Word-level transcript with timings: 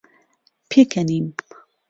پێکەنیم. 0.69 1.27